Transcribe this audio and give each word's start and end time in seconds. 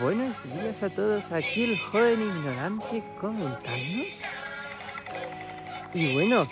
Buenos 0.00 0.36
días 0.52 0.82
a 0.82 0.90
todos, 0.90 1.30
aquí 1.30 1.62
el 1.62 1.78
joven 1.78 2.20
ignorante 2.20 3.02
comentando. 3.20 4.04
Y 5.94 6.12
bueno, 6.12 6.48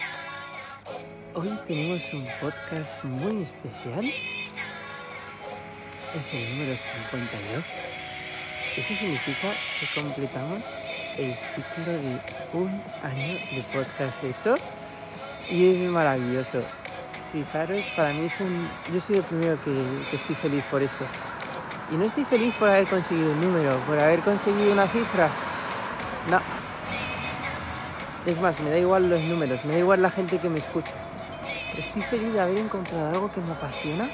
hoy 1.35 1.51
tenemos 1.67 2.03
un 2.15 2.27
podcast 2.41 3.03
muy 3.03 3.43
especial. 3.43 4.07
Es 6.15 6.33
el 6.33 6.51
número 6.51 6.77
52. 7.11 7.65
Eso 8.77 8.95
significa 8.95 9.49
que 9.81 10.01
completamos 10.01 10.63
el 11.19 11.35
ciclo 11.55 11.93
de 11.93 12.21
un 12.53 12.83
año 13.03 13.35
de 13.51 13.65
podcast 13.75 14.25
hecho. 14.25 14.55
Y 15.51 15.73
es 15.73 15.91
maravilloso. 15.91 16.63
Fijaros, 17.33 17.85
para 17.97 18.13
mí 18.13 18.27
es 18.27 18.41
un... 18.41 18.71
Yo 18.93 19.01
soy 19.01 19.17
el 19.17 19.23
primero 19.25 19.59
que, 19.65 19.73
que 20.09 20.17
estoy 20.17 20.37
feliz 20.37 20.65
por 20.71 20.83
esto. 20.83 21.05
Y 21.91 21.97
no 21.97 22.05
estoy 22.05 22.25
feliz 22.25 22.55
por 22.55 22.69
haber 22.69 22.87
conseguido 22.87 23.31
un 23.33 23.41
número, 23.41 23.77
por 23.81 23.99
haber 23.99 24.21
conseguido 24.21 24.73
una 24.73 24.89
cifra. 24.89 25.29
No. 26.31 26.41
Es 28.27 28.41
más, 28.41 28.59
me 28.61 28.71
da 28.71 28.79
igual 28.79 29.11
los 29.11 29.21
números, 29.21 29.63
me 29.65 29.75
da 29.75 29.79
igual 29.81 30.01
la 30.01 30.11
gente 30.11 30.39
que 30.39 30.49
me 30.49 30.59
escucha. 30.59 30.95
Estoy 31.77 32.03
feliz 32.03 32.33
de 32.33 32.41
haber 32.41 32.59
encontrado 32.59 33.11
algo 33.11 33.31
que 33.31 33.41
me 33.41 33.53
apasiona 33.53 34.09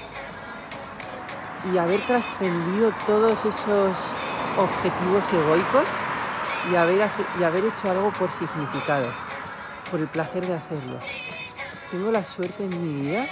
y 1.73 1.79
haber 1.79 2.05
trascendido 2.07 2.93
todos 3.07 3.39
esos 3.45 3.99
objetivos 4.59 5.33
egoicos 5.33 5.89
y 6.73 6.75
haber, 6.75 7.09
y 7.39 7.45
haber 7.45 7.65
hecho 7.67 7.91
algo 7.91 8.11
por 8.13 8.33
significado, 8.33 9.13
por 9.91 10.01
el 10.01 10.09
placer 10.09 10.45
de 10.45 10.55
hacerlo. 10.55 10.99
Tengo 11.91 12.11
la 12.11 12.25
suerte 12.25 12.65
en 12.65 12.83
mi 12.83 13.03
vida 13.03 13.27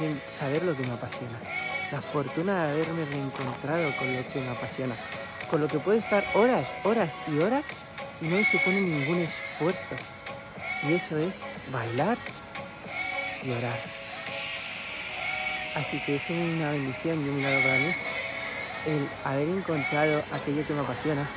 de 0.00 0.20
saber 0.30 0.62
lo 0.62 0.76
que 0.76 0.86
me 0.86 0.92
apasiona 0.92 1.61
la 1.92 2.00
fortuna 2.00 2.64
de 2.64 2.72
haberme 2.72 3.04
reencontrado 3.04 3.94
con 3.98 4.16
lo 4.16 4.26
que 4.26 4.40
me 4.40 4.48
apasiona, 4.48 4.96
con 5.50 5.60
lo 5.60 5.68
que 5.68 5.78
puedo 5.78 5.98
estar 5.98 6.24
horas, 6.34 6.66
horas 6.84 7.10
y 7.28 7.38
horas 7.38 7.64
y 8.22 8.28
no 8.28 8.36
me 8.36 8.44
supone 8.44 8.80
ningún 8.80 9.18
esfuerzo. 9.18 9.94
Y 10.88 10.94
eso 10.94 11.18
es 11.18 11.36
bailar 11.70 12.16
y 13.42 13.50
orar. 13.50 13.78
Así 15.76 16.00
que 16.04 16.16
es 16.16 16.22
una 16.30 16.70
bendición 16.70 17.26
y 17.26 17.28
un 17.28 17.36
milagro 17.36 17.60
para 17.60 17.78
mí 17.78 17.94
el 18.86 19.08
haber 19.24 19.48
encontrado 19.48 20.22
aquello 20.32 20.66
que 20.66 20.72
me 20.72 20.80
apasiona 20.80 21.28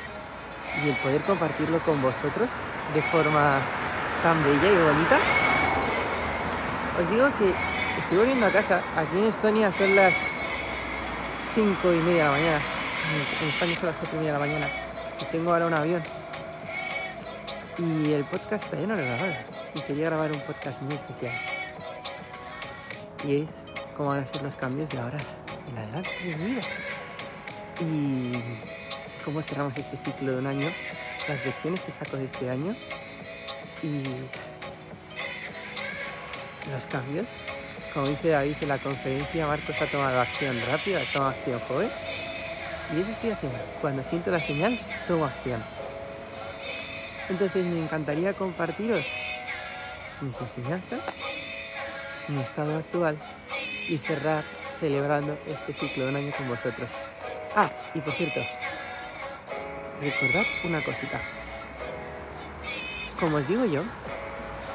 y 0.84 0.90
el 0.90 0.96
poder 0.98 1.22
compartirlo 1.24 1.80
con 1.82 2.02
vosotros 2.02 2.50
de 2.94 3.02
forma 3.04 3.60
tan 4.24 4.42
bella 4.44 4.72
y 4.72 4.76
bonita. 4.76 5.20
Os 7.02 7.10
digo 7.10 7.28
que 7.38 7.54
estoy 8.00 8.18
volviendo 8.18 8.46
a 8.46 8.52
casa. 8.52 8.82
Aquí 8.96 9.18
en 9.18 9.26
Estonia 9.26 9.72
son 9.72 9.96
las 9.96 10.14
5 11.56 11.94
y 11.94 11.98
media 12.00 12.18
de 12.18 12.24
la 12.24 12.32
mañana. 12.32 12.62
En 13.42 13.48
España 13.48 13.76
son 13.76 13.86
las 13.86 13.96
4 13.96 14.10
y 14.12 14.20
media 14.20 14.34
de 14.34 14.40
la 14.40 14.46
mañana. 14.46 14.70
Y 15.22 15.26
tengo 15.32 15.54
ahora 15.54 15.68
un 15.68 15.74
avión. 15.74 16.04
Y 17.78 18.12
el 18.12 18.26
podcast 18.26 18.66
todavía 18.66 18.88
no 18.88 18.96
lo 18.96 19.02
he 19.02 19.06
grabado. 19.06 19.34
Y 19.74 19.80
quería 19.80 20.06
grabar 20.08 20.34
un 20.34 20.42
podcast 20.42 20.82
muy 20.82 20.96
especial. 20.96 21.34
Y 23.26 23.38
es 23.44 23.64
cómo 23.96 24.10
van 24.10 24.20
a 24.20 24.26
ser 24.26 24.44
los 24.44 24.58
cambios 24.58 24.90
de 24.90 25.00
ahora 25.00 25.18
en 25.70 25.78
adelante. 25.78 26.10
Y 27.80 28.34
cómo 29.24 29.42
cerramos 29.42 29.78
este 29.78 29.98
ciclo 30.04 30.34
de 30.34 30.40
un 30.40 30.48
año. 30.48 30.68
Las 31.30 31.46
lecciones 31.46 31.82
que 31.84 31.92
saco 31.94 32.18
de 32.18 32.26
este 32.26 32.50
año. 32.50 32.76
Y 33.82 34.04
los 36.70 36.86
cambios 36.88 37.28
como 37.96 38.08
dice 38.08 38.28
David 38.28 38.58
en 38.60 38.68
la 38.68 38.78
conferencia, 38.78 39.48
Marcos 39.48 39.82
ha 39.82 39.86
tomado 39.86 40.20
acción 40.20 40.54
rápida, 40.70 41.00
ha 41.00 41.14
tomado 41.14 41.32
acción 41.32 41.60
joven. 41.62 41.90
Y 42.94 43.00
eso 43.00 43.12
estoy 43.12 43.30
haciendo. 43.32 43.58
Cuando 43.80 44.04
siento 44.04 44.32
la 44.32 44.42
señal, 44.42 44.78
tomo 45.08 45.24
acción. 45.24 45.64
Entonces 47.30 47.66
me 47.66 47.82
encantaría 47.82 48.34
compartiros 48.34 49.08
mis 50.20 50.40
enseñanzas, 50.42 51.00
mi 52.28 52.42
estado 52.42 52.78
actual 52.78 53.18
y 53.88 53.98
cerrar 54.00 54.44
celebrando 54.82 55.38
este 55.48 55.74
ciclo 55.74 56.04
de 56.04 56.10
un 56.10 56.16
año 56.18 56.34
con 56.36 56.50
vosotros. 56.50 56.90
Ah, 57.56 57.70
y 57.94 58.02
por 58.02 58.14
cierto, 58.14 58.42
recordad 60.02 60.46
una 60.66 60.84
cosita. 60.84 61.22
Como 63.22 63.38
os 63.38 63.48
digo 63.48 63.64
yo, 63.64 63.84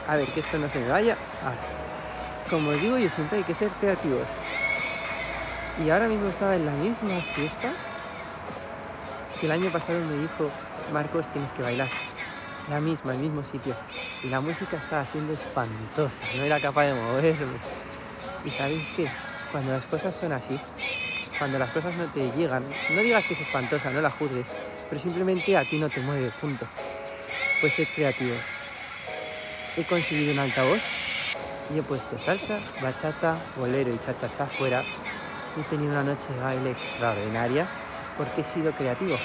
a 0.08 0.16
ver 0.16 0.26
que 0.32 0.40
esto 0.40 0.58
no 0.58 0.70
se 0.70 0.78
me 0.78 0.88
vaya. 0.88 1.18
Ahora 1.44 1.79
como 2.50 2.72
digo 2.72 2.98
yo 2.98 3.08
siempre 3.08 3.38
hay 3.38 3.44
que 3.44 3.54
ser 3.54 3.70
creativos. 3.80 4.26
Y 5.84 5.88
ahora 5.88 6.08
mismo 6.08 6.28
estaba 6.28 6.56
en 6.56 6.66
la 6.66 6.72
misma 6.72 7.20
fiesta 7.34 7.72
que 9.40 9.46
el 9.46 9.52
año 9.52 9.70
pasado 9.70 9.98
me 10.00 10.20
dijo, 10.20 10.50
Marcos, 10.92 11.28
tienes 11.28 11.52
que 11.52 11.62
bailar. 11.62 11.88
La 12.68 12.80
misma, 12.80 13.14
el 13.14 13.20
mismo 13.20 13.42
sitio. 13.44 13.74
Y 14.24 14.28
la 14.28 14.40
música 14.40 14.76
estaba 14.76 15.06
siendo 15.06 15.32
espantosa, 15.32 16.22
no 16.36 16.42
era 16.42 16.60
capaz 16.60 16.86
de 16.86 16.94
moverme. 16.94 17.46
Y 18.44 18.50
sabéis 18.50 18.84
que 18.96 19.06
cuando 19.50 19.72
las 19.72 19.86
cosas 19.86 20.14
son 20.14 20.32
así, 20.32 20.58
cuando 21.38 21.58
las 21.58 21.70
cosas 21.70 21.96
no 21.96 22.04
te 22.06 22.30
llegan, 22.32 22.64
no 22.94 23.00
digas 23.00 23.24
que 23.24 23.32
es 23.32 23.40
espantosa, 23.40 23.90
no 23.90 24.02
la 24.02 24.10
juzgues, 24.10 24.46
pero 24.90 25.00
simplemente 25.00 25.56
a 25.56 25.64
ti 25.64 25.78
no 25.78 25.88
te 25.88 26.00
mueve, 26.00 26.30
punto. 26.38 26.66
Pues 27.60 27.72
ser 27.74 27.86
creativo. 27.86 28.34
He 29.78 29.84
conseguido 29.84 30.32
un 30.32 30.40
altavoz 30.40 31.09
y 31.74 31.78
he 31.78 31.82
puesto 31.82 32.18
salsa, 32.18 32.58
bachata, 32.82 33.36
bolero 33.56 33.92
y 33.92 33.98
cha-cha-cha 33.98 34.46
fuera. 34.46 34.82
He 35.58 35.62
tenido 35.64 35.92
una 35.92 36.04
noche 36.04 36.32
de 36.32 36.40
baile 36.40 36.70
extraordinaria 36.70 37.66
porque 38.16 38.42
he 38.42 38.44
sido 38.44 38.72
creativo. 38.72 39.16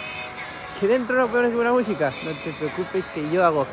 ¿Que 0.80 0.88
dentro 0.88 1.16
no 1.18 1.28
pones 1.28 1.56
buena 1.56 1.72
música? 1.72 2.12
No 2.24 2.32
te 2.32 2.52
preocupes 2.52 3.06
que 3.08 3.30
yo 3.30 3.46
hago. 3.46 3.66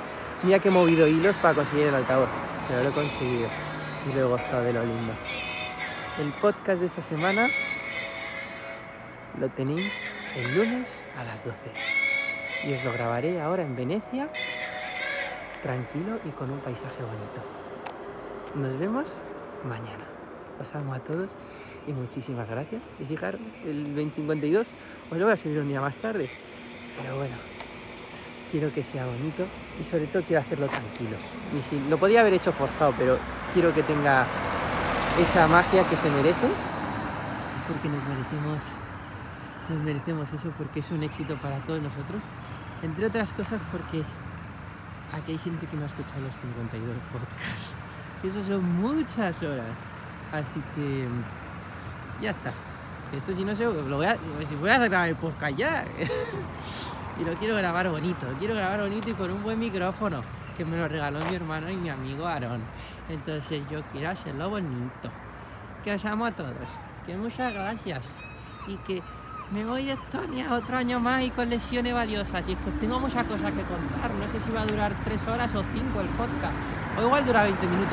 Mira 0.45 0.59
que 0.59 0.69
he 0.69 0.73
movido 0.73 1.07
hilos 1.07 1.37
para 1.37 1.55
conseguir 1.55 1.87
el 1.87 1.95
altavoz, 1.95 2.29
pero 2.69 2.83
lo 2.83 2.89
he 2.89 2.93
conseguido 2.93 3.49
y 4.09 4.13
lo 4.15 4.21
he 4.21 4.25
gozado 4.25 4.63
de 4.63 4.73
lo 4.73 4.85
lindo. 4.85 5.13
El 6.19 6.33
podcast 6.41 6.81
de 6.81 6.87
esta 6.87 7.03
semana 7.03 7.51
lo 9.39 9.49
tenéis 9.49 9.95
el 10.37 10.57
lunes 10.57 10.89
a 11.17 11.25
las 11.25 11.45
12 11.45 11.59
y 12.65 12.75
os 12.75 12.85
lo 12.85 12.93
grabaré 12.93 13.41
ahora 13.41 13.63
en 13.63 13.75
Venecia, 13.75 14.29
tranquilo 15.63 16.21
y 16.25 16.31
con 16.31 16.51
un 16.51 16.61
paisaje 16.61 17.03
bonito. 17.03 17.62
Nos 18.55 18.79
vemos 18.79 19.07
mañana. 19.65 20.05
Os 20.61 20.75
amo 20.75 20.93
a 20.93 20.99
todos 20.99 21.31
y 21.87 21.93
muchísimas 21.93 22.47
gracias. 22.47 22.83
Y 23.01 23.05
fijaros, 23.07 23.41
el 23.65 23.85
2052 23.95 24.69
os 25.11 25.19
lo 25.19 25.25
voy 25.25 25.33
a 25.33 25.37
subir 25.39 25.59
un 25.59 25.69
día 25.69 25.81
más 25.81 25.97
tarde. 25.97 26.29
Pero 27.01 27.17
bueno, 27.17 27.35
quiero 28.51 28.71
que 28.71 28.83
sea 28.83 29.07
bonito 29.07 29.47
y 29.81 29.85
sobre 29.85 30.07
todo 30.07 30.23
quiero 30.23 30.43
hacerlo 30.43 30.69
tranquilo. 30.69 31.17
Y 31.59 31.63
si, 31.63 31.81
lo 31.89 31.97
podía 31.97 32.21
haber 32.21 32.35
hecho 32.35 32.53
forzado, 32.53 32.93
pero 32.99 33.17
quiero 33.55 33.73
que 33.73 33.83
tenga 33.85 34.27
esa 35.19 35.49
magia 35.49 35.89
que 35.89 35.97
se 35.97 36.11
merece. 36.11 36.49
Porque 37.67 37.89
nos 37.89 38.05
merecemos, 38.05 38.65
nos 39.71 39.79
merecemos 39.83 40.31
eso, 40.31 40.53
porque 40.59 40.81
es 40.81 40.91
un 40.91 41.03
éxito 41.03 41.37
para 41.37 41.57
todos 41.61 41.81
nosotros. 41.81 42.21
Entre 42.83 43.07
otras 43.07 43.33
cosas 43.33 43.63
porque 43.71 44.03
aquí 45.15 45.33
hay 45.33 45.39
gente 45.39 45.67
que 45.67 45.77
no 45.77 45.85
ha 45.85 45.87
escuchado 45.87 46.21
los 46.21 46.37
52 46.37 46.97
podcasts 47.13 47.77
eso 48.29 48.45
son 48.45 48.65
muchas 48.81 49.43
horas. 49.43 49.77
Así 50.33 50.61
que 50.75 51.07
ya 52.21 52.31
está. 52.31 52.53
Esto 53.15 53.35
si 53.35 53.45
no 53.45 53.55
sé, 53.55 53.65
lo 53.65 53.97
voy 53.97 54.07
a, 54.07 54.17
si 54.49 54.57
grabar 54.57 55.09
el 55.09 55.17
podcast 55.17 55.57
ya. 55.57 55.85
y 57.21 57.25
lo 57.25 57.35
quiero 57.35 57.55
grabar 57.57 57.91
bonito, 57.91 58.27
quiero 58.39 58.55
grabar 58.55 58.81
bonito 58.81 59.11
y 59.11 59.15
con 59.15 59.31
un 59.31 59.43
buen 59.43 59.59
micrófono 59.59 60.23
que 60.57 60.65
me 60.65 60.79
lo 60.79 60.89
regaló 60.89 61.21
mi 61.25 61.35
hermano 61.35 61.71
y 61.71 61.77
mi 61.77 61.91
amigo 61.91 62.27
Aaron. 62.27 62.63
Entonces 63.09 63.63
yo 63.71 63.83
quiero 63.93 64.11
hacerlo 64.11 64.49
bonito. 64.49 65.11
Que 65.85 65.95
os 65.95 66.05
amo 66.05 66.27
a 66.27 66.33
todos. 66.33 66.55
Que 67.07 67.17
muchas 67.17 67.53
gracias. 67.53 68.05
Y 68.67 68.77
que 68.77 69.03
me 69.51 69.65
voy 69.65 69.85
de 69.85 69.93
Estonia 69.93 70.53
otro 70.53 70.79
año 70.79 71.01
más 71.01 71.23
y 71.23 71.31
con 71.31 71.51
lesiones 71.51 71.93
valiosas. 71.93 72.49
Y 72.49 72.53
es 72.53 72.59
que 72.59 72.71
tengo 72.81 72.99
muchas 72.99 73.27
cosas 73.27 73.53
que 73.53 73.63
contar. 73.63 74.11
No 74.15 74.27
sé 74.33 74.41
si 74.41 74.51
va 74.53 74.63
a 74.63 74.67
durar 74.67 74.95
tres 75.05 75.21
horas 75.27 75.55
o 75.55 75.63
cinco 75.75 76.01
el 76.01 76.09
podcast. 76.09 76.55
O 76.99 77.03
igual 77.03 77.27
dura 77.27 77.43
20 77.45 77.67
minutos. 77.67 77.91